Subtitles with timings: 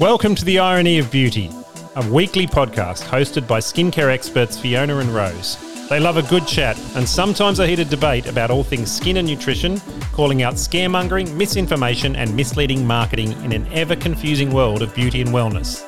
[0.00, 1.50] Welcome to The Irony of Beauty,
[1.94, 5.58] a weekly podcast hosted by skincare experts Fiona and Rose.
[5.90, 9.28] They love a good chat and sometimes a heated debate about all things skin and
[9.28, 9.78] nutrition,
[10.12, 15.32] calling out scaremongering, misinformation, and misleading marketing in an ever confusing world of beauty and
[15.32, 15.84] wellness.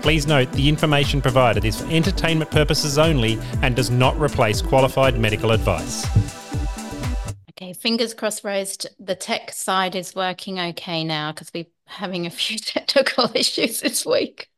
[0.00, 5.18] Please note the information provided is for entertainment purposes only and does not replace qualified
[5.18, 6.06] medical advice.
[7.50, 8.76] Okay, fingers crossed, Rose.
[9.00, 14.04] The tech side is working okay now because we're having a few technical issues this
[14.04, 14.48] week.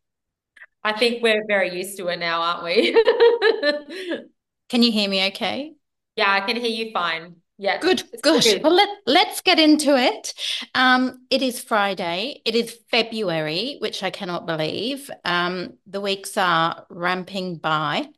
[0.82, 2.92] I think we're very used to it now, aren't we?
[4.68, 5.72] can you hear me okay?
[6.16, 7.36] Yeah, I can hear you fine.
[7.56, 7.78] Yeah.
[7.78, 8.42] Good, good.
[8.42, 8.62] good.
[8.62, 10.34] Well, let, let's get into it.
[10.74, 12.42] Um, it is Friday.
[12.44, 15.10] It is February, which I cannot believe.
[15.24, 18.08] Um, the weeks are ramping by.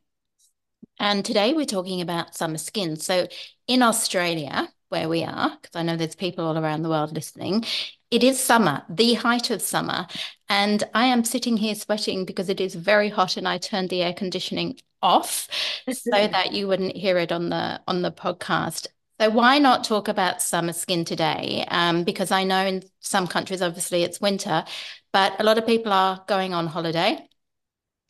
[0.99, 2.95] And today we're talking about summer skin.
[2.97, 3.27] So
[3.67, 7.65] in Australia, where we are, because I know there's people all around the world listening.
[8.09, 10.07] It is summer, the height of summer.
[10.49, 14.01] And I am sitting here sweating because it is very hot and I turned the
[14.01, 15.47] air conditioning off
[15.91, 18.87] so that you wouldn't hear it on the on the podcast.
[19.19, 21.65] So why not talk about summer skin today?
[21.69, 24.63] Um, because I know in some countries, obviously it's winter,
[25.11, 27.27] but a lot of people are going on holiday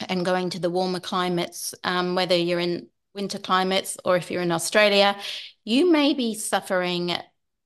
[0.09, 2.87] and going to the warmer climates, um, whether you're in
[3.17, 5.17] winter climates or if you're in Australia,
[5.65, 7.13] you may be suffering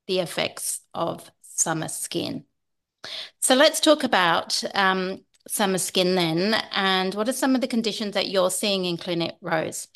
[0.08, 2.45] the effects of summer skin.
[3.41, 6.55] So let's talk about um, summer skin then.
[6.71, 9.88] And what are some of the conditions that you're seeing in clinic, Rose?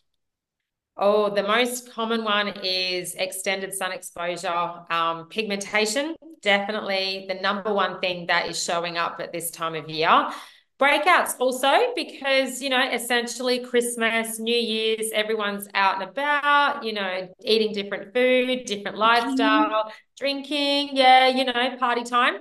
[0.98, 6.16] Oh, the most common one is extended sun exposure, um, pigmentation.
[6.42, 10.30] Definitely the number one thing that is showing up at this time of year.
[10.78, 17.30] Breakouts also because, you know, essentially Christmas, New Year's, everyone's out and about, you know,
[17.44, 22.36] eating different food, different lifestyle, drinking, yeah, you know, party time.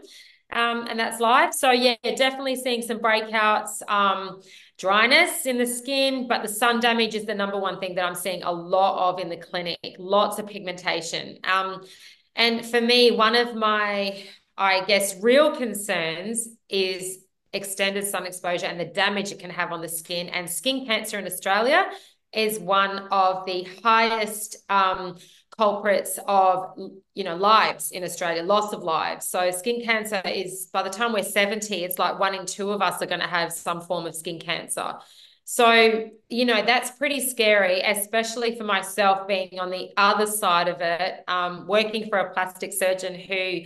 [0.52, 1.52] Um, and that's life.
[1.54, 4.40] So yeah, definitely seeing some breakouts, um,
[4.78, 8.14] dryness in the skin, but the sun damage is the number one thing that I'm
[8.14, 9.78] seeing a lot of in the clinic.
[9.98, 11.38] Lots of pigmentation.
[11.44, 11.82] Um,
[12.36, 14.24] and for me, one of my,
[14.56, 17.23] I guess, real concerns is
[17.54, 20.28] extended sun exposure and the damage it can have on the skin.
[20.28, 21.88] And skin cancer in Australia
[22.32, 25.16] is one of the highest um,
[25.56, 26.74] culprits of
[27.14, 29.28] you know lives in Australia, loss of lives.
[29.28, 32.82] So skin cancer is by the time we're 70, it's like one in two of
[32.82, 34.94] us are going to have some form of skin cancer.
[35.46, 40.80] So, you know, that's pretty scary, especially for myself being on the other side of
[40.80, 43.60] it, um, working for a plastic surgeon who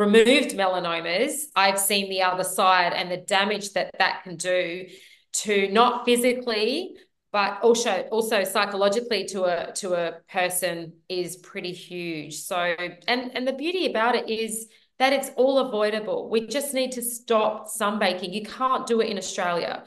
[0.00, 4.86] removed melanomas, I've seen the other side and the damage that that can do
[5.32, 6.96] to not physically
[7.32, 12.34] but also also psychologically to a to a person is pretty huge.
[12.40, 14.68] So and and the beauty about it is
[14.98, 16.28] that it's all avoidable.
[16.28, 19.84] We just need to stop sunbaking you can't do it in australia.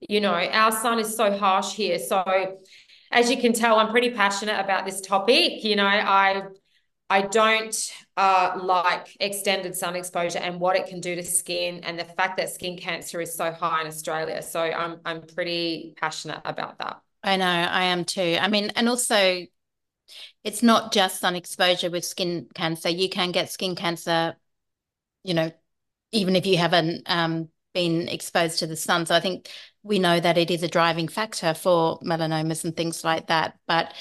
[0.00, 1.98] You know our sun is so harsh here.
[1.98, 2.24] So
[3.12, 5.64] as you can tell i'm pretty passionate about this topic.
[5.64, 6.42] You know i
[7.10, 7.76] I don't
[8.16, 12.38] uh, like extended sun exposure and what it can do to skin, and the fact
[12.38, 14.42] that skin cancer is so high in Australia.
[14.42, 17.00] So I'm I'm pretty passionate about that.
[17.22, 18.38] I know I am too.
[18.40, 19.46] I mean, and also,
[20.44, 22.88] it's not just sun exposure with skin cancer.
[22.88, 24.36] You can get skin cancer,
[25.24, 25.50] you know,
[26.12, 29.06] even if you haven't um, been exposed to the sun.
[29.06, 29.50] So I think
[29.82, 33.58] we know that it is a driving factor for melanomas and things like that.
[33.66, 33.92] But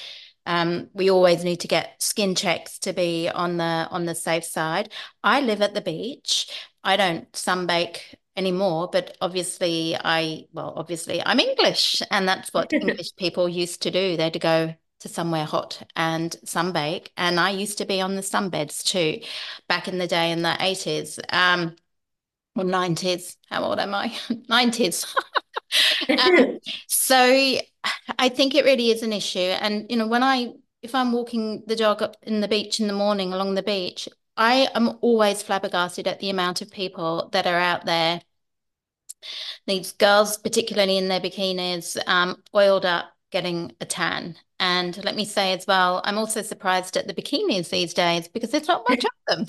[0.45, 4.45] um, we always need to get skin checks to be on the on the safe
[4.45, 4.91] side.
[5.23, 6.49] I live at the beach.
[6.83, 7.99] I don't sunbake
[8.35, 13.91] anymore, but obviously I well, obviously I'm English, and that's what English people used to
[13.91, 14.17] do.
[14.17, 17.09] They'd go to somewhere hot and sunbake.
[17.17, 19.21] And I used to be on the sunbeds too,
[19.67, 21.19] back in the day in the eighties.
[21.29, 21.75] Um,
[22.55, 23.35] or 90s.
[23.49, 24.09] How old am I?
[24.29, 25.13] 90s.
[26.09, 27.59] um, so
[28.19, 29.39] I think it really is an issue.
[29.39, 32.87] And, you know, when I, if I'm walking the dog up in the beach in
[32.87, 37.47] the morning along the beach, I am always flabbergasted at the amount of people that
[37.47, 38.21] are out there.
[39.65, 44.35] These girls, particularly in their bikinis, um, oiled up, getting a tan.
[44.59, 48.51] And let me say as well, I'm also surprised at the bikinis these days because
[48.51, 49.47] there's not much of them.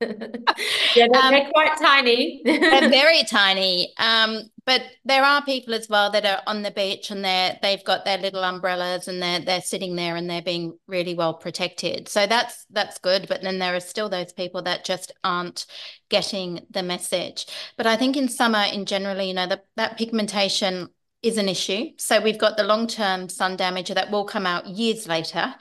[0.00, 2.42] Yeah, they're, um, they're, quite tiny.
[2.44, 3.94] they're very tiny.
[3.98, 7.84] Um, but there are people as well that are on the beach and they're they've
[7.84, 12.08] got their little umbrellas and they're they're sitting there and they're being really well protected.
[12.08, 13.26] So that's that's good.
[13.28, 15.66] But then there are still those people that just aren't
[16.10, 17.46] getting the message.
[17.76, 20.88] But I think in summer in generally, you know, the, that pigmentation
[21.22, 21.90] is an issue.
[21.96, 25.54] So we've got the long-term sun damage that will come out years later.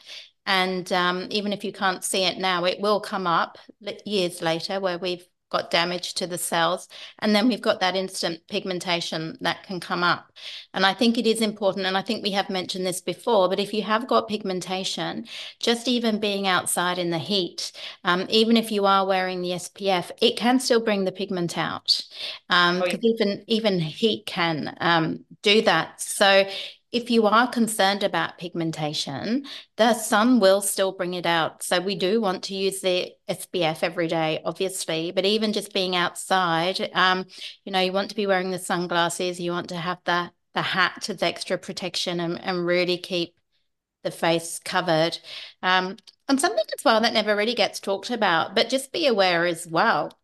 [0.46, 3.58] And um, even if you can't see it now, it will come up
[4.06, 6.88] years later where we've got damage to the cells.
[7.20, 10.32] And then we've got that instant pigmentation that can come up.
[10.74, 13.60] And I think it is important, and I think we have mentioned this before, but
[13.60, 15.26] if you have got pigmentation,
[15.60, 17.72] just even being outside in the heat,
[18.04, 22.02] um, even if you are wearing the SPF, it can still bring the pigment out.
[22.50, 22.98] Um, oh, yeah.
[23.02, 26.02] even even heat can um, do that.
[26.02, 26.46] So
[26.96, 29.46] if you are concerned about pigmentation,
[29.76, 31.62] the sun will still bring it out.
[31.62, 35.94] So we do want to use the SPF every day, obviously, but even just being
[35.94, 37.26] outside, um,
[37.66, 40.62] you know, you want to be wearing the sunglasses, you want to have the the
[40.62, 43.36] hat as extra protection and, and really keep
[44.04, 45.20] the face covered.
[45.62, 45.98] Um,
[46.30, 49.68] and something as well that never really gets talked about, but just be aware as
[49.68, 50.18] well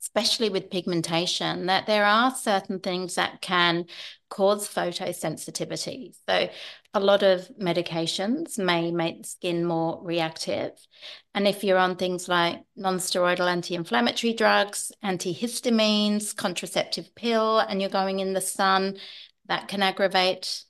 [0.00, 3.84] especially with pigmentation, that there are certain things that can
[4.28, 6.14] cause photosensitivity.
[6.28, 6.48] So,
[6.94, 10.72] a lot of medications may make skin more reactive.
[11.34, 18.20] And if you're on things like non-steroidal anti-inflammatory drugs, antihistamines, contraceptive pill, and you're going
[18.20, 18.96] in the sun,
[19.46, 20.64] that can aggravate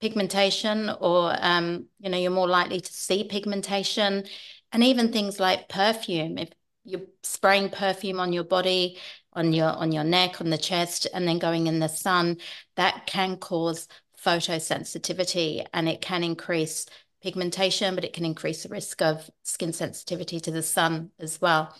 [0.00, 4.24] pigmentation or um, you know you're more likely to see pigmentation
[4.70, 6.50] and even things like perfume if
[6.88, 8.96] you're spraying perfume on your body,
[9.38, 12.38] on your on your neck, on the chest, and then going in the sun,
[12.76, 13.88] that can cause
[14.22, 16.86] photosensitivity and it can increase
[17.22, 21.74] pigmentation, but it can increase the risk of skin sensitivity to the sun as well.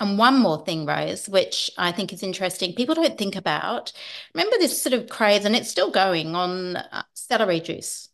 [0.00, 3.92] And one more thing, Rose, which I think is interesting, people don't think about.
[4.34, 8.08] Remember this sort of craze, and it's still going on uh, celery juice.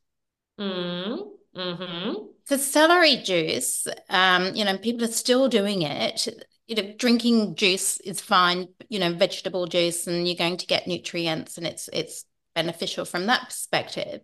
[0.58, 2.12] Mm, mm-hmm.
[2.44, 6.28] For celery juice, um, you know, people are still doing it.
[6.66, 10.86] You know, drinking juice is fine, you know, vegetable juice, and you're going to get
[10.86, 12.24] nutrients and it's it's
[12.54, 14.22] beneficial from that perspective.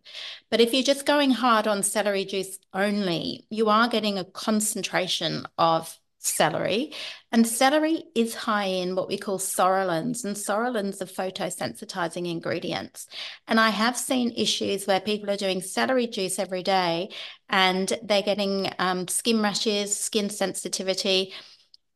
[0.51, 5.47] But if you're just going hard on celery juice only, you are getting a concentration
[5.59, 6.93] of celery.
[7.33, 13.07] And celery is high in what we call psoralens, and psoralens are photosensitizing ingredients.
[13.49, 17.11] And I have seen issues where people are doing celery juice every day
[17.49, 21.33] and they're getting um, skin rashes, skin sensitivity,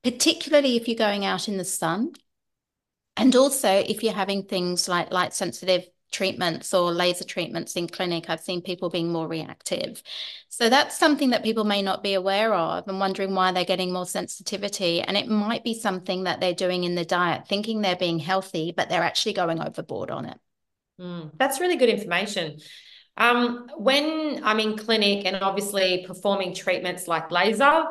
[0.05, 2.13] particularly if you're going out in the sun.
[3.17, 8.29] And also, if you're having things like light sensitive treatments or laser treatments in clinic,
[8.29, 10.03] I've seen people being more reactive.
[10.49, 13.93] So that's something that people may not be aware of and wondering why they're getting
[13.93, 15.01] more sensitivity.
[15.01, 18.73] And it might be something that they're doing in the diet, thinking they're being healthy,
[18.77, 20.39] but they're actually going overboard on it.
[21.01, 22.59] Mm, that's really good information.
[23.17, 27.85] Um, when I'm in clinic and obviously performing treatments like laser,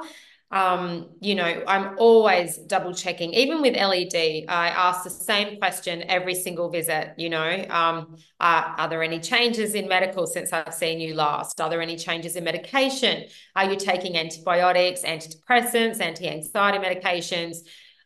[0.54, 3.34] um, you know, I'm always double checking.
[3.34, 7.16] Even with LED, I ask the same question every single visit.
[7.18, 11.60] You know, um, are, are there any changes in medical since I've seen you last?
[11.60, 13.24] Are there any changes in medication?
[13.56, 17.58] Are you taking antibiotics, antidepressants, anti-anxiety medications?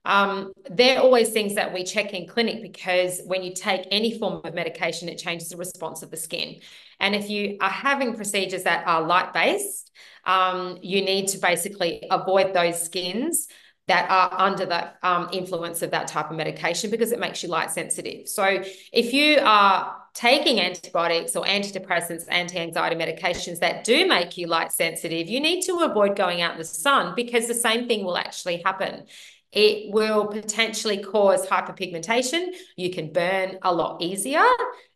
[0.05, 4.39] Um, they're always things that we check in clinic because when you take any form
[4.45, 6.61] of medication, it changes the response of the skin.
[7.01, 9.91] And if you are having procedures that are light based,
[10.27, 13.47] um, you need to basically avoid those skins
[13.87, 17.47] that are under the um, influence of that type of medication because it makes you
[17.47, 18.27] light sensitive.
[18.27, 24.73] So if you are taking antibiotics or antidepressants, anti-anxiety medications that do make you light
[24.73, 28.17] sensitive, you need to avoid going out in the sun because the same thing will
[28.17, 29.05] actually happen.
[29.53, 32.53] It will potentially cause hyperpigmentation.
[32.75, 34.45] You can burn a lot easier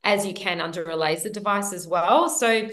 [0.03, 2.29] as you can under a laser device as well.
[2.29, 2.69] So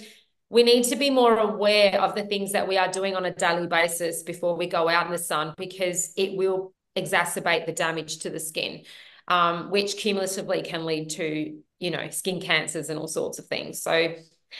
[0.50, 3.34] we need to be more aware of the things that we are doing on a
[3.34, 8.18] daily basis before we go out in the sun because it will exacerbate the damage
[8.20, 8.84] to the skin,
[9.28, 13.82] um, which cumulatively can lead to, you know, skin cancers and all sorts of things.
[13.82, 14.14] So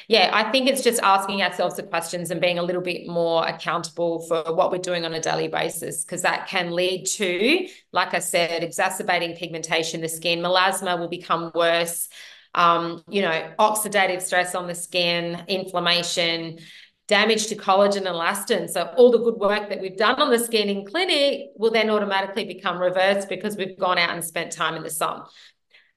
[0.06, 3.46] yeah, I think it's just asking ourselves the questions and being a little bit more
[3.46, 8.14] accountable for what we're doing on a daily basis, because that can lead to, like
[8.14, 10.00] I said, exacerbating pigmentation.
[10.00, 12.08] The skin melasma will become worse.
[12.58, 16.58] Um, you know, oxidative stress on the skin, inflammation,
[17.06, 18.68] damage to collagen and elastin.
[18.68, 21.88] So all the good work that we've done on the skin in clinic will then
[21.88, 25.22] automatically become reversed because we've gone out and spent time in the sun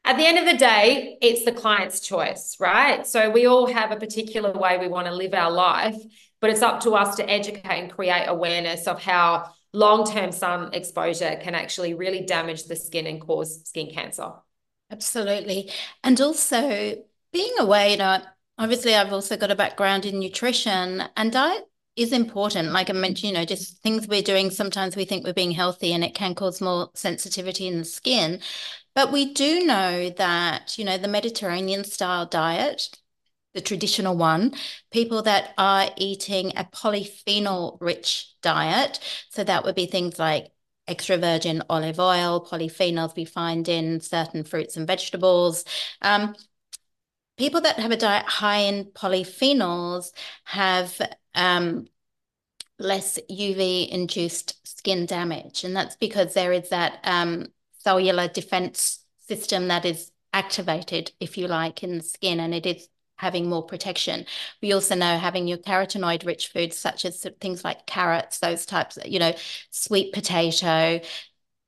[0.04, 3.06] at the end of the day, it's the client's choice, right?
[3.06, 5.96] So we all have a particular way we want to live our life,
[6.40, 10.74] but it's up to us to educate and create awareness of how long term sun
[10.74, 14.32] exposure can actually really damage the skin and cause skin cancer.
[14.92, 15.72] Absolutely.
[16.04, 18.22] And also being aware, you know,
[18.58, 21.64] obviously I've also got a background in nutrition and diet
[21.96, 22.72] is important.
[22.72, 25.94] Like I mentioned, you know, just things we're doing, sometimes we think we're being healthy
[25.94, 28.42] and it can cause more sensitivity in the skin.
[28.96, 32.90] But we do know that, you know, the Mediterranean style diet,
[33.54, 34.54] the traditional one,
[34.92, 40.52] people that are eating a polyphenol rich diet, so that would be things like
[40.92, 45.66] extra virgin olive oil, polyphenols we find in certain fruits and vegetables.
[46.02, 46.36] Um,
[47.38, 50.12] people that have a diet high in polyphenols
[50.44, 51.02] have
[51.34, 51.88] um,
[52.78, 55.64] less UV induced skin damage.
[55.64, 57.48] And that's because there is that um,
[57.80, 62.88] cellular defense system that is activated, if you like, in the skin, and it is
[63.22, 64.26] having more protection.
[64.64, 68.98] We also know having your carotenoid rich foods, such as things like carrots, those types,
[69.06, 69.34] you know,
[69.70, 71.00] sweet potato,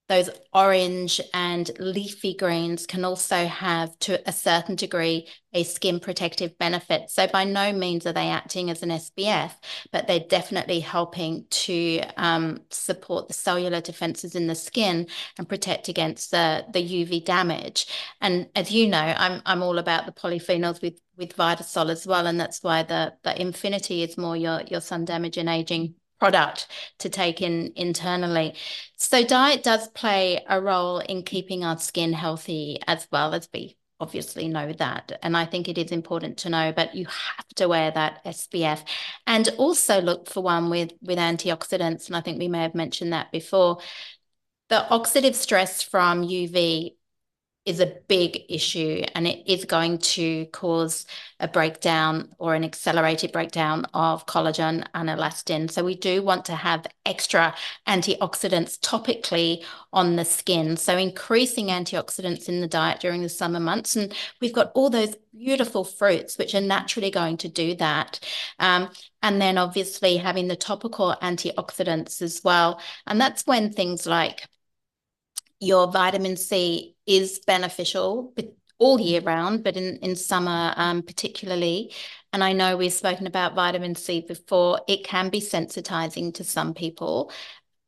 [0.10, 6.58] those orange and leafy greens can also have, to a certain degree, a skin protective
[6.58, 7.10] benefit.
[7.10, 9.54] So by no means are they acting as an SPF,
[9.92, 15.08] but they're definitely helping to um, support the cellular defenses in the skin
[15.38, 17.88] and protect against the, the UV damage.
[18.20, 22.28] And as you know, I'm I'm all about the polyphenols with with Vitasol as well,
[22.28, 26.68] and that's why the the Infinity is more your your sun damage and aging product
[27.00, 28.56] to take in internally.
[28.98, 33.78] So diet does play a role in keeping our skin healthy as well as we
[34.00, 35.18] obviously know that.
[35.24, 38.84] And I think it is important to know, but you have to wear that SPF
[39.26, 42.08] and also look for one with, with antioxidants.
[42.08, 43.80] And I think we may have mentioned that before.
[44.70, 46.96] The oxidative stress from UV
[47.66, 51.06] is a big issue and it is going to cause
[51.40, 55.72] a breakdown or an accelerated breakdown of collagen and elastin.
[55.72, 57.56] So we do want to have extra
[57.88, 60.76] antioxidants topically on the skin.
[60.76, 63.96] So increasing antioxidants in the diet during the summer months.
[63.96, 68.20] And we've got all those beautiful fruits which are naturally going to do that.
[68.60, 68.90] Um,
[69.22, 72.82] and then obviously having the topical antioxidants as well.
[73.08, 74.48] And that's when things like
[75.62, 78.34] your vitamin C is beneficial
[78.80, 81.94] all year round, but in, in summer um, particularly.
[82.34, 86.74] And I know we've spoken about vitamin C before, it can be sensitizing to some
[86.74, 87.32] people.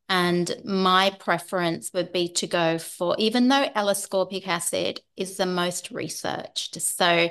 [0.08, 5.90] And my preference would be to go for, even though L-ascorbic acid is the most
[5.90, 6.80] researched.
[6.80, 7.30] So,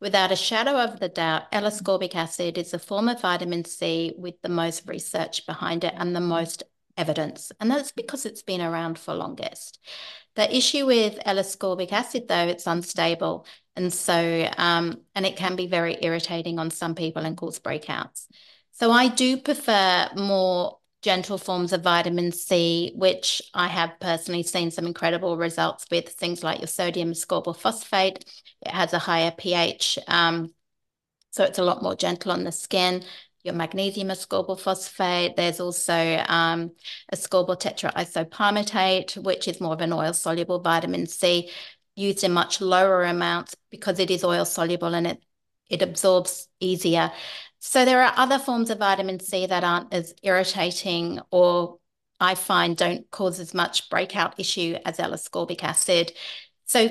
[0.00, 4.40] without a shadow of the doubt, L-ascorbic acid is a form of vitamin C with
[4.40, 6.62] the most research behind it and the most
[6.96, 7.52] evidence.
[7.60, 9.78] And that's because it's been around for longest.
[10.34, 13.46] The issue with L-ascorbic acid, though, it's unstable.
[13.76, 18.26] And so, um, and it can be very irritating on some people and cause breakouts.
[18.72, 24.70] So I do prefer more gentle forms of vitamin C, which I have personally seen
[24.70, 28.24] some incredible results with things like your sodium ascorbyl phosphate.
[28.62, 30.52] It has a higher pH, um,
[31.30, 33.04] so it's a lot more gentle on the skin
[33.44, 35.36] your magnesium ascorbyl phosphate.
[35.36, 36.72] There's also um,
[37.12, 41.50] ascorbyl tetraisopalmitate, which is more of an oil soluble vitamin C
[41.94, 45.22] used in much lower amounts because it is oil soluble and it,
[45.68, 47.12] it absorbs easier.
[47.60, 51.78] So there are other forms of vitamin C that aren't as irritating or
[52.18, 56.12] I find don't cause as much breakout issue as L-ascorbic acid.
[56.64, 56.88] So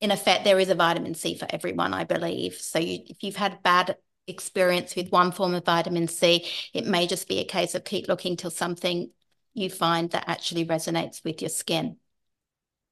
[0.00, 2.54] in effect, there is a vitamin C for everyone, I believe.
[2.54, 7.06] So you, if you've had bad experience with one form of vitamin C, it may
[7.06, 9.10] just be a case of keep looking till something
[9.54, 11.96] you find that actually resonates with your skin.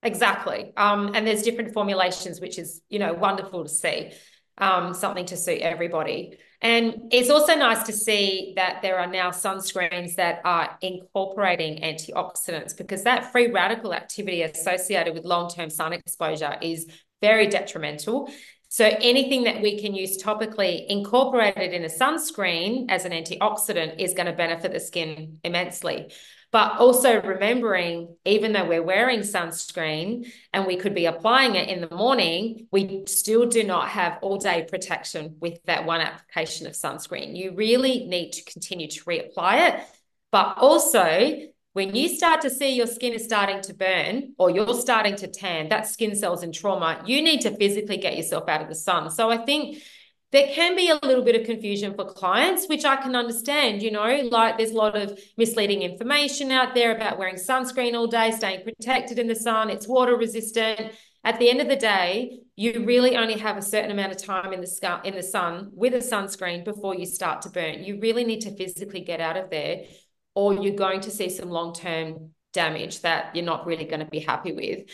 [0.02, 0.72] Exactly.
[0.76, 4.12] Um, and there's different formulations, which is, you know, wonderful to see.
[4.58, 6.36] Um, something to suit everybody.
[6.60, 12.76] And it's also nice to see that there are now sunscreens that are incorporating antioxidants
[12.76, 16.86] because that free radical activity associated with long term sun exposure is
[17.22, 18.30] very detrimental.
[18.72, 24.14] So anything that we can use topically incorporated in a sunscreen as an antioxidant is
[24.14, 26.12] going to benefit the skin immensely.
[26.52, 31.80] But also remembering, even though we're wearing sunscreen and we could be applying it in
[31.80, 36.74] the morning, we still do not have all day protection with that one application of
[36.74, 37.36] sunscreen.
[37.36, 39.80] You really need to continue to reapply it.
[40.30, 41.40] But also,
[41.72, 45.28] when you start to see your skin is starting to burn or you're starting to
[45.28, 48.74] tan, that skin cells in trauma, you need to physically get yourself out of the
[48.74, 49.10] sun.
[49.10, 49.78] So I think
[50.32, 53.82] there can be a little bit of confusion for clients, which I can understand.
[53.82, 58.06] You know, like there's a lot of misleading information out there about wearing sunscreen all
[58.06, 60.92] day, staying protected in the sun, it's water resistant.
[61.22, 64.52] At the end of the day, you really only have a certain amount of time
[64.52, 67.84] in the sky, in the sun with a sunscreen before you start to burn.
[67.84, 69.82] You really need to physically get out of there
[70.40, 74.20] or you're going to see some long-term damage that you're not really going to be
[74.20, 74.88] happy with.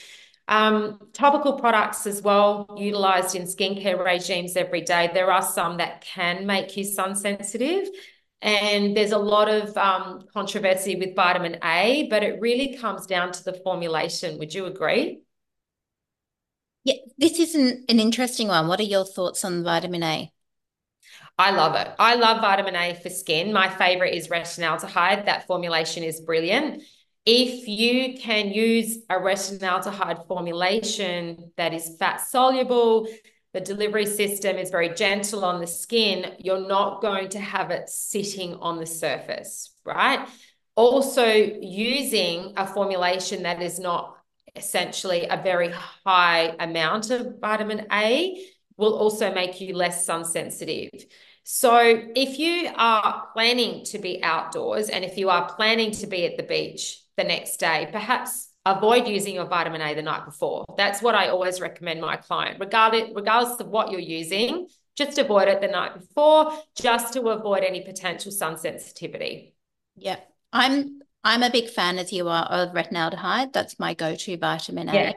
[0.48, 5.08] Um, topical products as well, utilized in skincare regimes every day.
[5.14, 7.88] There are some that can make you sun sensitive.
[8.42, 13.32] And there's a lot of um, controversy with vitamin A, but it really comes down
[13.32, 14.38] to the formulation.
[14.38, 15.20] Would you agree?
[16.84, 18.66] Yeah, this is an, an interesting one.
[18.68, 20.32] What are your thoughts on vitamin A?
[21.38, 21.88] I love it.
[21.98, 23.52] I love vitamin A for skin.
[23.52, 25.26] My favorite is retinaldehyde.
[25.26, 26.82] That formulation is brilliant.
[27.26, 33.08] if you can use a retinaldehyde formulation that is fat soluble,
[33.52, 37.88] the delivery system is very gentle on the skin, you're not going to have it
[37.88, 40.28] sitting on the surface, right?
[40.76, 44.16] Also, using a formulation that is not
[44.54, 48.40] essentially a very high amount of vitamin A
[48.76, 50.90] will also make you less sun sensitive.
[51.44, 51.78] So,
[52.16, 56.36] if you are planning to be outdoors and if you are planning to be at
[56.36, 60.64] the beach the next day, perhaps avoid using your vitamin A the night before.
[60.76, 64.66] That's what I always recommend my client, regardless, regardless of what you're using,
[64.96, 69.54] just avoid it the night before, just to avoid any potential sun sensitivity.
[69.94, 70.16] Yeah,
[70.52, 73.52] I'm I'm a big fan, as you are, of retinaldehyde.
[73.52, 74.92] That's my go-to vitamin A.
[74.94, 75.12] Yeah.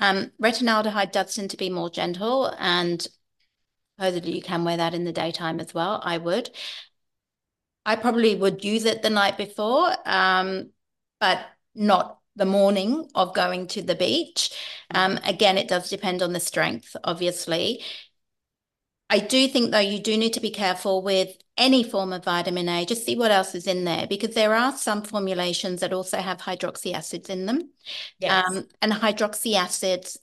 [0.00, 3.06] Um, retinaldehyde does tend to be more gentle, and
[3.96, 6.00] supposedly you can wear that in the daytime as well.
[6.02, 6.50] I would.
[7.84, 10.70] I probably would use it the night before, um,
[11.18, 14.50] but not the morning of going to the beach.
[14.94, 17.82] Um, again, it does depend on the strength, obviously.
[19.10, 22.68] I do think, though, you do need to be careful with any form of vitamin
[22.68, 22.86] A.
[22.86, 26.38] Just see what else is in there because there are some formulations that also have
[26.38, 27.70] hydroxy acids in them.
[28.20, 28.44] Yes.
[28.48, 30.16] Um, and hydroxy acids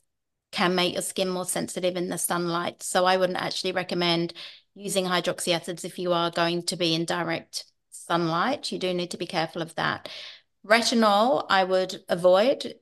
[0.53, 2.81] can make your skin more sensitive in the sunlight.
[2.81, 4.33] So I wouldn't actually recommend
[4.73, 8.71] using hydroxy acids if you are going to be in direct sunlight.
[8.71, 10.07] You do need to be careful of that.
[10.65, 12.73] Retinol, I would avoid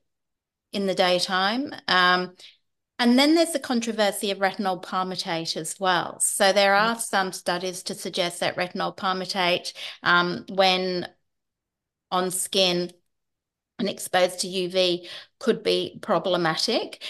[0.72, 1.74] in the daytime.
[1.88, 2.34] Um,
[2.98, 6.18] and then there's the controversy of retinol palmitate as well.
[6.20, 11.08] So there are some studies to suggest that retinol palmitate, um, when
[12.10, 12.92] on skin
[13.78, 17.02] and exposed to UV, could be problematic.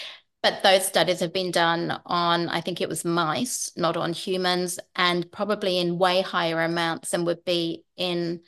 [0.43, 4.79] But those studies have been done on, I think it was mice, not on humans,
[4.95, 8.41] and probably in way higher amounts than would be in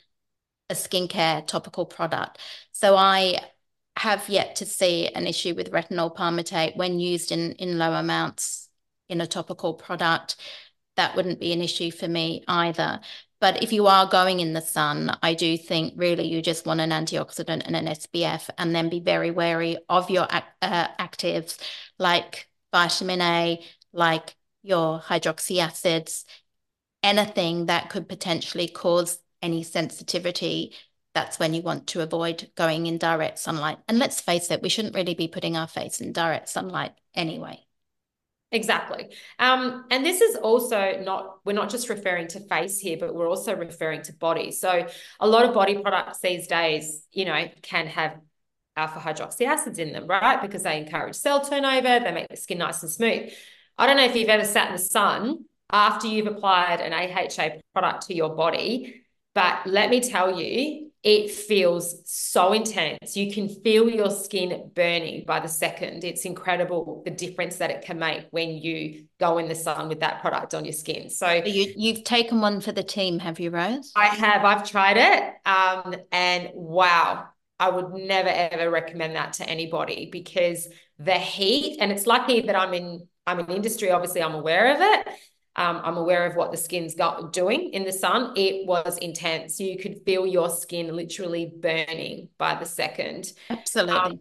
[0.68, 2.38] a skincare topical product.
[2.72, 3.40] So I
[3.96, 8.68] have yet to see an issue with retinol palmitate when used in, in low amounts
[9.08, 10.36] in a topical product.
[10.96, 13.00] That wouldn't be an issue for me either.
[13.40, 16.80] But if you are going in the sun, I do think really you just want
[16.80, 21.58] an antioxidant and an SPF, and then be very wary of your uh, actives
[21.98, 26.26] like vitamin A, like your hydroxy acids,
[27.02, 30.74] anything that could potentially cause any sensitivity.
[31.20, 33.76] That's when you want to avoid going in direct sunlight.
[33.86, 37.60] And let's face it, we shouldn't really be putting our face in direct sunlight anyway.
[38.50, 39.14] Exactly.
[39.38, 43.28] Um, and this is also not, we're not just referring to face here, but we're
[43.28, 44.50] also referring to body.
[44.50, 44.86] So
[45.20, 48.18] a lot of body products these days, you know, can have
[48.74, 50.40] alpha hydroxy acids in them, right?
[50.40, 53.30] Because they encourage cell turnover, they make the skin nice and smooth.
[53.76, 57.60] I don't know if you've ever sat in the sun after you've applied an AHA
[57.74, 59.02] product to your body,
[59.34, 63.16] but let me tell you, it feels so intense.
[63.16, 66.04] You can feel your skin burning by the second.
[66.04, 70.00] It's incredible the difference that it can make when you go in the sun with
[70.00, 71.08] that product on your skin.
[71.08, 73.92] So you, you've taken one for the team, have you, Rose?
[73.96, 74.44] I have.
[74.44, 75.48] I've tried it.
[75.48, 81.90] Um, and wow, I would never ever recommend that to anybody because the heat, and
[81.90, 85.08] it's lucky that I'm in I'm in industry, obviously I'm aware of it.
[85.56, 88.32] Um, I'm aware of what the skin's got doing in the sun.
[88.36, 89.58] It was intense.
[89.58, 93.32] You could feel your skin literally burning by the second.
[93.50, 93.94] Absolutely.
[93.94, 94.18] Um,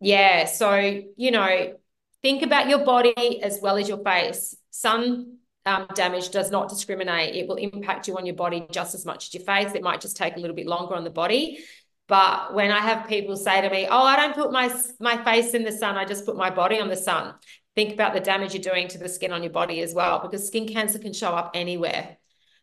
[0.00, 0.44] yeah.
[0.44, 1.74] So, you know,
[2.22, 4.56] think about your body as well as your face.
[4.70, 7.34] Sun um, damage does not discriminate.
[7.34, 9.74] It will impact you on your body just as much as your face.
[9.74, 11.58] It might just take a little bit longer on the body.
[12.06, 15.52] But when I have people say to me, "Oh, I don't put my my face
[15.52, 15.96] in the sun.
[15.96, 17.34] I just put my body on the sun,"
[17.78, 20.44] think about the damage you're doing to the skin on your body as well, because
[20.44, 22.16] skin cancer can show up anywhere.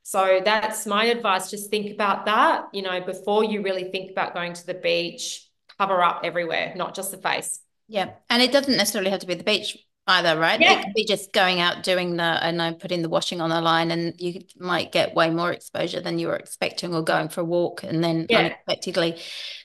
[0.03, 1.49] So that's my advice.
[1.49, 5.49] Just think about that, you know, before you really think about going to the beach,
[5.79, 7.61] cover up everywhere, not just the face.
[7.87, 8.11] Yeah.
[8.29, 10.59] And it doesn't necessarily have to be the beach either, right?
[10.59, 10.73] Yeah.
[10.73, 13.61] It could be just going out doing the and I putting the washing on the
[13.61, 17.39] line and you might get way more exposure than you were expecting or going for
[17.39, 18.39] a walk and then yeah.
[18.39, 19.21] unexpectedly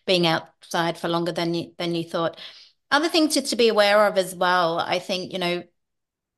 [0.07, 2.39] being outside for longer than you than you thought.
[2.91, 5.63] Other things just to be aware of as well, I think, you know,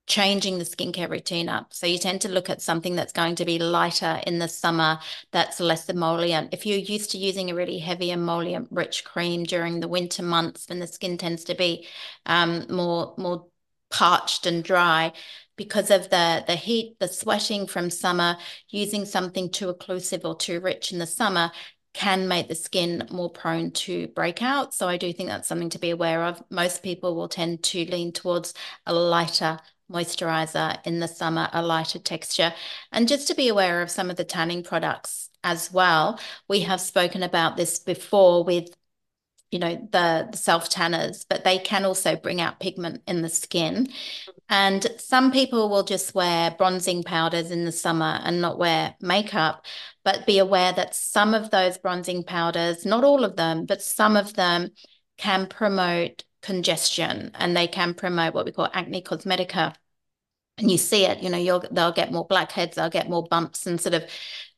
[0.06, 1.72] changing the skincare routine up.
[1.72, 4.98] So you tend to look at something that's going to be lighter in the summer,
[5.30, 6.52] that's less emollient.
[6.52, 10.68] If you're used to using a really heavy emollient rich cream during the winter months
[10.68, 11.86] when the skin tends to be
[12.26, 13.46] um, more more
[13.90, 15.12] parched and dry
[15.56, 18.36] because of the the heat, the sweating from summer,
[18.70, 21.52] using something too occlusive or too rich in the summer
[21.92, 24.74] can make the skin more prone to breakout.
[24.74, 26.42] So I do think that's something to be aware of.
[26.50, 28.54] Most people will tend to lean towards
[28.86, 29.58] a lighter
[29.90, 32.54] moisturizer in the summer, a lighter texture.
[32.92, 36.18] And just to be aware of some of the tanning products as well.
[36.48, 38.74] We have spoken about this before with
[39.52, 43.28] you know the, the self tanners but they can also bring out pigment in the
[43.28, 43.88] skin.
[44.48, 49.64] And some people will just wear bronzing powders in the summer and not wear makeup
[50.04, 54.16] but be aware that some of those bronzing powders not all of them but some
[54.16, 54.70] of them
[55.18, 59.74] can promote congestion and they can promote what we call acne cosmetica.
[60.58, 63.66] And you see it, you know, you'll they'll get more blackheads, they'll get more bumps
[63.66, 64.04] and sort of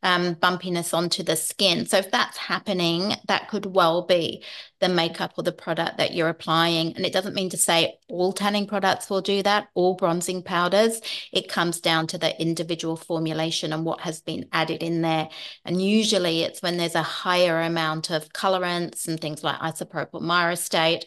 [0.04, 1.86] um, bumpiness onto the skin.
[1.86, 4.44] So if that's happening, that could well be
[4.78, 6.94] the makeup or the product that you're applying.
[6.94, 11.00] And it doesn't mean to say all tanning products will do that, all bronzing powders.
[11.32, 15.30] It comes down to the individual formulation and what has been added in there.
[15.64, 21.04] And usually it's when there's a higher amount of colorants and things like isopropyl myristate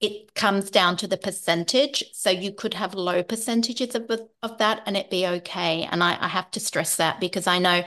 [0.00, 2.04] it comes down to the percentage.
[2.12, 4.10] So you could have low percentages of,
[4.42, 5.88] of that and it be okay.
[5.90, 7.82] And I, I have to stress that because I know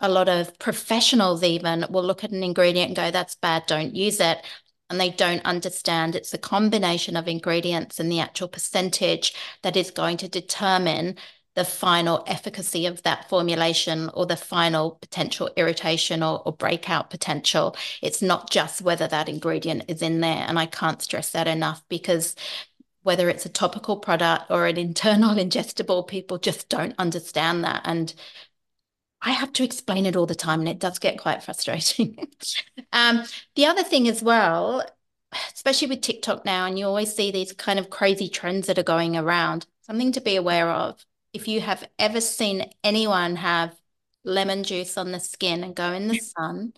[0.00, 3.94] a lot of professionals even will look at an ingredient and go, that's bad, don't
[3.94, 4.38] use it.
[4.88, 9.90] And they don't understand it's a combination of ingredients and the actual percentage that is
[9.90, 11.16] going to determine
[11.54, 17.76] the final efficacy of that formulation or the final potential irritation or, or, breakout potential.
[18.02, 20.44] It's not just whether that ingredient is in there.
[20.46, 22.36] And I can't stress that enough because
[23.02, 27.82] whether it's a topical product or an internal ingestible, people just don't understand that.
[27.84, 28.14] And
[29.22, 32.26] I have to explain it all the time, and it does get quite frustrating.
[32.92, 33.22] um,
[33.54, 34.82] the other thing as well,
[35.54, 38.82] especially with TikTok now, and you always see these kind of crazy trends that are
[38.82, 43.76] going around, something to be aware of if you have ever seen anyone have
[44.24, 46.72] lemon juice on the skin and go in the sun,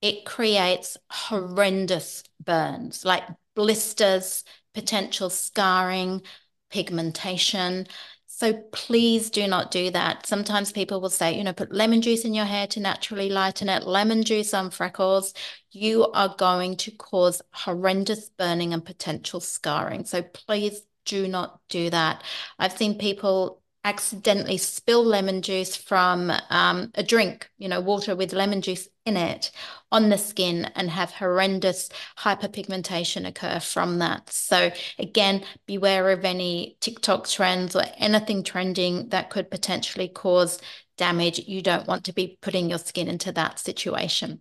[0.00, 6.22] it creates horrendous burns, like blisters, potential scarring,
[6.70, 7.86] pigmentation.
[8.26, 10.26] So please do not do that.
[10.26, 13.68] Sometimes people will say, you know, put lemon juice in your hair to naturally lighten
[13.68, 15.32] it, lemon juice on freckles.
[15.70, 20.04] You are going to cause horrendous burning and potential scarring.
[20.04, 22.22] So please do not do that.
[22.58, 28.32] I've seen people accidentally spill lemon juice from um, a drink, you know, water with
[28.32, 29.50] lemon juice in it
[29.92, 34.30] on the skin and have horrendous hyperpigmentation occur from that.
[34.30, 40.58] So, again, beware of any TikTok trends or anything trending that could potentially cause
[40.96, 41.40] damage.
[41.40, 44.40] You don't want to be putting your skin into that situation.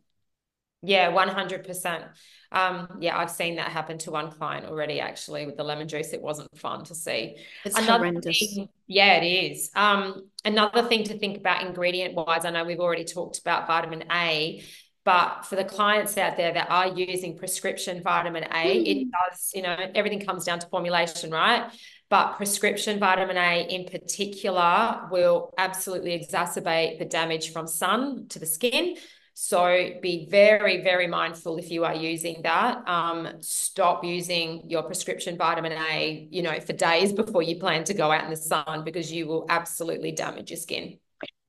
[0.81, 2.05] Yeah, 100%.
[2.53, 6.13] Um, yeah, I've seen that happen to one client already, actually, with the lemon juice.
[6.13, 7.37] It wasn't fun to see.
[7.65, 8.37] It's another horrendous.
[8.37, 9.71] Thing, yeah, it is.
[9.75, 14.03] Um, another thing to think about ingredient wise, I know we've already talked about vitamin
[14.11, 14.63] A,
[15.03, 18.87] but for the clients out there that are using prescription vitamin A, mm.
[18.87, 21.69] it does, you know, everything comes down to formulation, right?
[22.09, 28.45] But prescription vitamin A in particular will absolutely exacerbate the damage from sun to the
[28.45, 28.95] skin.
[29.33, 32.87] So be very, very mindful if you are using that.
[32.87, 37.93] Um, stop using your prescription vitamin A, you know, for days before you plan to
[37.93, 40.99] go out in the sun because you will absolutely damage your skin.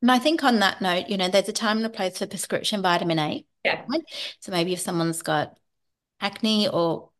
[0.00, 2.26] And I think on that note, you know, there's a time and a place for
[2.26, 3.44] prescription vitamin A.
[3.64, 3.84] Yeah.
[4.40, 5.58] So maybe if someone's got
[6.20, 7.10] acne or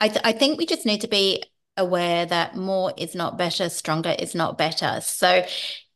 [0.00, 1.42] I, th- I think we just need to be
[1.76, 5.00] aware that more is not better, stronger is not better.
[5.02, 5.44] So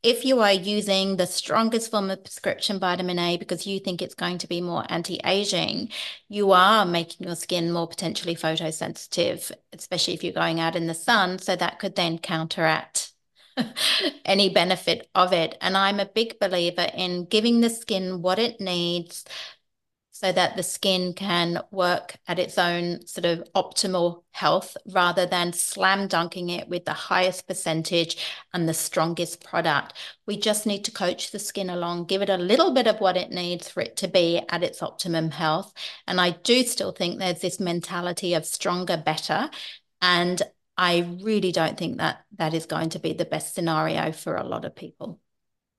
[0.04, 4.14] if you are using the strongest form of prescription vitamin A because you think it's
[4.14, 5.88] going to be more anti aging,
[6.28, 10.94] you are making your skin more potentially photosensitive, especially if you're going out in the
[10.94, 11.38] sun.
[11.38, 13.14] So that could then counteract
[14.26, 15.56] any benefit of it.
[15.62, 19.24] And I'm a big believer in giving the skin what it needs
[20.14, 25.52] so that the skin can work at its own sort of optimal health rather than
[25.52, 29.92] slam dunking it with the highest percentage and the strongest product.
[30.24, 33.16] We just need to coach the skin along, give it a little bit of what
[33.16, 35.74] it needs for it to be at its optimum health.
[36.06, 39.50] And I do still think there's this mentality of stronger, better.
[40.00, 40.40] And
[40.76, 44.44] I really don't think that that is going to be the best scenario for a
[44.44, 45.18] lot of people.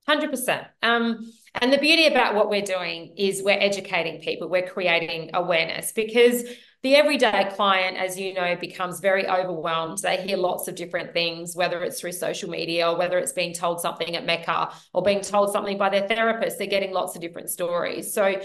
[0.08, 0.66] 100%.
[0.84, 5.92] Um, and the beauty about what we're doing is we're educating people, we're creating awareness
[5.94, 6.44] because
[6.84, 9.98] the everyday client, as you know, becomes very overwhelmed.
[10.00, 13.54] They hear lots of different things, whether it's through social media or whether it's being
[13.54, 16.60] told something at Mecca or being told something by their therapist.
[16.60, 18.14] They're getting lots of different stories.
[18.14, 18.40] So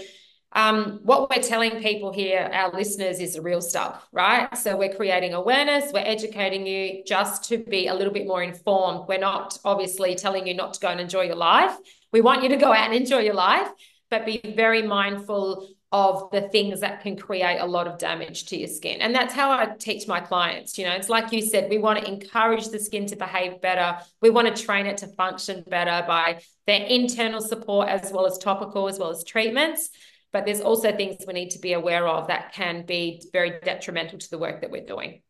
[0.53, 4.55] um, what we're telling people here, our listeners, is the real stuff, right?
[4.57, 9.07] So we're creating awareness, we're educating you just to be a little bit more informed.
[9.07, 11.75] We're not obviously telling you not to go and enjoy your life.
[12.11, 13.69] We want you to go out and enjoy your life,
[14.09, 18.57] but be very mindful of the things that can create a lot of damage to
[18.57, 19.01] your skin.
[19.01, 20.77] And that's how I teach my clients.
[20.77, 23.97] You know, it's like you said, we want to encourage the skin to behave better.
[24.21, 28.37] We want to train it to function better by their internal support as well as
[28.37, 29.89] topical, as well as treatments
[30.31, 34.19] but there's also things we need to be aware of that can be very detrimental
[34.19, 35.21] to the work that we're doing.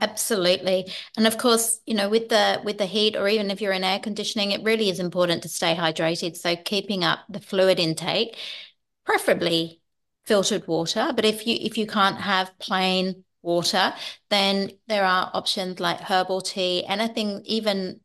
[0.00, 0.90] Absolutely.
[1.16, 3.84] And of course, you know, with the with the heat or even if you're in
[3.84, 6.36] air conditioning, it really is important to stay hydrated.
[6.36, 8.36] So keeping up the fluid intake,
[9.04, 9.82] preferably
[10.24, 13.92] filtered water, but if you if you can't have plain water,
[14.30, 18.00] then there are options like herbal tea, anything even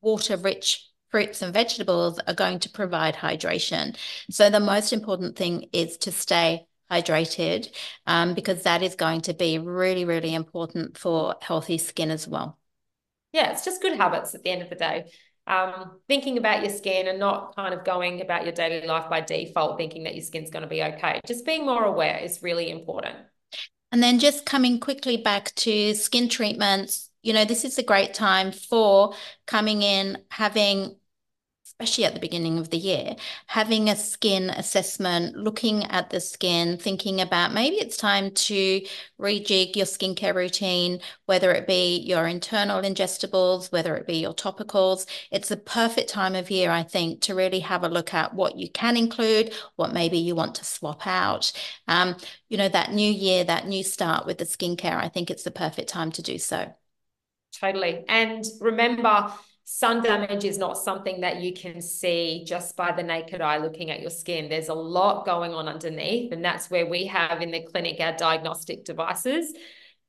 [0.00, 3.96] water rich fruits and vegetables are going to provide hydration.
[4.32, 7.72] So the most important thing is to stay hydrated
[8.04, 12.58] um, because that is going to be really, really important for healthy skin as well.
[13.32, 15.12] Yeah, it's just good habits at the end of the day.
[15.46, 19.20] Um, thinking about your skin and not kind of going about your daily life by
[19.20, 21.20] default, thinking that your skin's going to be okay.
[21.28, 23.14] Just being more aware is really important.
[23.92, 28.14] And then just coming quickly back to skin treatments, you know, this is a great
[28.14, 29.14] time for
[29.46, 30.96] coming in, having
[31.80, 36.78] especially at the beginning of the year, having a skin assessment, looking at the skin,
[36.78, 38.80] thinking about maybe it's time to
[39.20, 45.06] rejig your skincare routine, whether it be your internal ingestibles, whether it be your topicals.
[45.32, 48.56] It's the perfect time of year, I think, to really have a look at what
[48.56, 51.52] you can include, what maybe you want to swap out.
[51.88, 52.16] Um,
[52.48, 55.50] you know, that new year, that new start with the skincare, I think it's the
[55.50, 56.72] perfect time to do so.
[57.60, 58.04] Totally.
[58.08, 59.32] And remember,
[59.64, 63.90] sun damage is not something that you can see just by the naked eye looking
[63.90, 64.48] at your skin.
[64.48, 66.32] There's a lot going on underneath.
[66.32, 69.54] And that's where we have in the clinic our diagnostic devices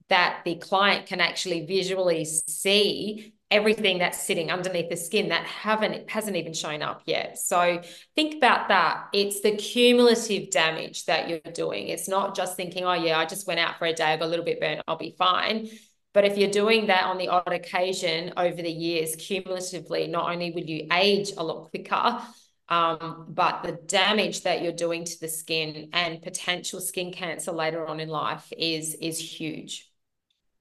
[0.09, 6.09] that the client can actually visually see everything that's sitting underneath the skin that haven't
[6.09, 7.37] hasn't even shown up yet.
[7.37, 7.81] So
[8.15, 9.05] think about that.
[9.13, 11.87] It's the cumulative damage that you're doing.
[11.87, 14.25] It's not just thinking, oh yeah, I just went out for a day, I got
[14.25, 15.69] a little bit burnt, I'll be fine.
[16.15, 20.51] But if you're doing that on the odd occasion over the years, cumulatively, not only
[20.51, 22.21] will you age a lot quicker,
[22.69, 27.85] um, but the damage that you're doing to the skin and potential skin cancer later
[27.85, 29.91] on in life is is huge.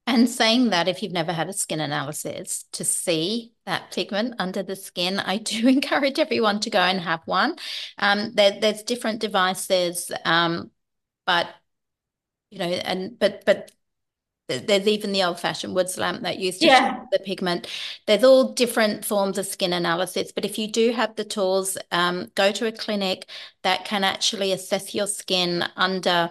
[0.09, 4.65] And saying that, if you've never had a skin analysis to see that pigment under
[4.65, 7.55] the skin, I do encourage everyone to go and have one.
[7.97, 10.73] Um, there, there's different devices, um,
[11.27, 11.47] but
[12.51, 13.71] you know, and but but
[14.49, 17.05] there's even the old-fashioned Wood's lamp that used to yeah.
[17.11, 17.67] the pigment.
[18.07, 22.31] There's all different forms of skin analysis, but if you do have the tools, um,
[22.35, 23.27] go to a clinic
[23.63, 26.31] that can actually assess your skin under.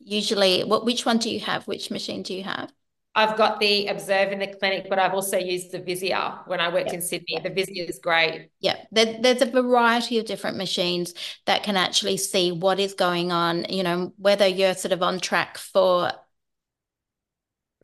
[0.00, 1.68] Usually, what which one do you have?
[1.68, 2.72] Which machine do you have?
[3.14, 6.72] I've got the Observ in the clinic, but I've also used the VISIA when I
[6.72, 7.40] worked in Sydney.
[7.42, 8.50] The VISIA is great.
[8.60, 11.14] Yeah, there, there's a variety of different machines
[11.46, 15.18] that can actually see what is going on, you know, whether you're sort of on
[15.18, 16.12] track for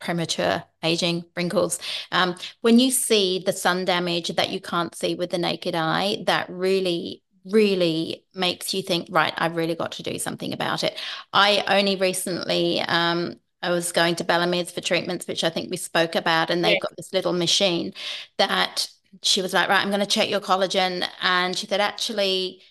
[0.05, 1.79] premature aging, wrinkles.
[2.11, 6.23] Um, when you see the sun damage that you can't see with the naked eye,
[6.27, 10.97] that really really makes you think, right, I've really got to do something about it.
[11.31, 15.77] I only recently um, I was going to Bellamy's for treatments, which I think we
[15.77, 16.79] spoke about, and they've yeah.
[16.81, 17.93] got this little machine
[18.37, 18.87] that
[19.21, 21.07] she was like, right, I'm going to check your collagen.
[21.21, 22.61] And she said, actually,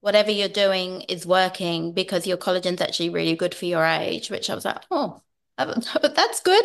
[0.00, 4.48] whatever you're doing is working because your collagen's actually really good for your age, which
[4.48, 5.22] I was like, oh,
[6.02, 6.64] but that's good.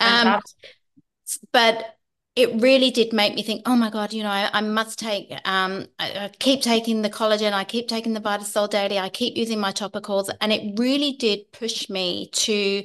[0.00, 0.40] Um,
[1.52, 1.96] but
[2.34, 5.30] it really did make me think, oh my God, you know, I, I must take,
[5.44, 9.36] um, I, I, keep taking the collagen, I keep taking the Vitasol daily, I keep
[9.36, 10.30] using my topicals.
[10.40, 12.84] And it really did push me to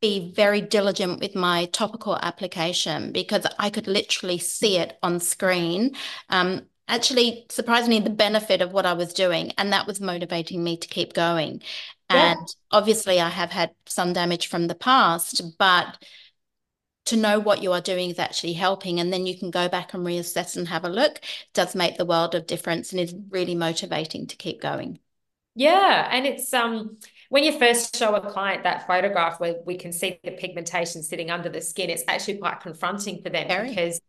[0.00, 5.94] be very diligent with my topical application because I could literally see it on screen.
[6.30, 9.52] Um, actually, surprisingly, the benefit of what I was doing.
[9.58, 11.62] And that was motivating me to keep going.
[12.08, 16.02] And obviously, I have had some damage from the past, but
[17.06, 19.00] to know what you are doing is actually helping.
[19.00, 21.16] And then you can go back and reassess and have a look.
[21.16, 24.98] It does make the world of difference and is really motivating to keep going.
[25.54, 26.08] Yeah.
[26.10, 30.20] And it's, um, when you first show a client that photograph where we can see
[30.22, 33.68] the pigmentation sitting under the skin, it's actually quite confronting for them Very.
[33.68, 34.00] because,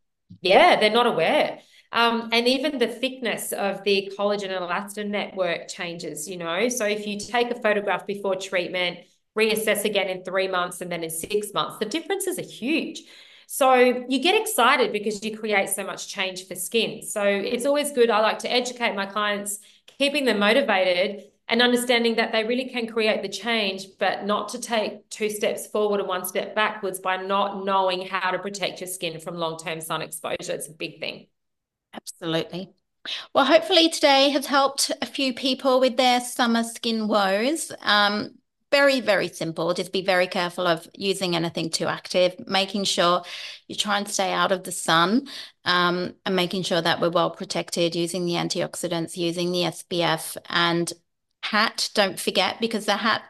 [0.42, 1.60] yeah, they're not aware.
[1.92, 6.70] Um, and even the thickness of the collagen and elastin network changes, you know.
[6.70, 9.00] So if you take a photograph before treatment,
[9.38, 13.04] reassess again in three months and then in six months, the differences are huge.
[13.48, 17.02] So you get excited because you create so much change for skin.
[17.04, 18.10] So it's always good.
[18.10, 19.60] I like to educate my clients,
[19.98, 24.60] keeping them motivated and understanding that they really can create the change, but not to
[24.60, 28.90] take two steps forward and one step backwards by not knowing how to protect your
[28.90, 30.52] skin from long term sun exposure.
[30.52, 31.28] It's a big thing.
[31.94, 32.74] Absolutely.
[33.34, 37.72] Well, hopefully today has helped a few people with their summer skin woes.
[37.82, 38.36] Um,
[38.72, 39.74] very, very simple.
[39.74, 43.24] Just be very careful of using anything too active, making sure
[43.68, 45.28] you try and stay out of the sun
[45.66, 50.94] um, and making sure that we're well protected, using the antioxidants, using the SPF, and
[51.44, 53.24] hat, don't forget, because the hat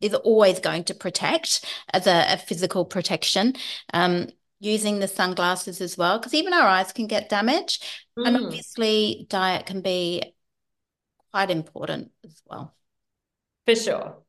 [0.00, 3.54] is always going to protect as a, a physical protection.
[3.94, 4.28] Um,
[4.60, 7.84] using the sunglasses as well, because even our eyes can get damaged.
[8.18, 8.26] Mm.
[8.26, 10.34] And obviously, diet can be
[11.32, 12.74] quite important as well.
[13.66, 14.23] For sure.